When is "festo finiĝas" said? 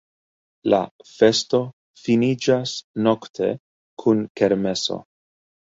1.09-2.75